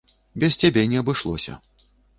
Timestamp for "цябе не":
0.63-0.99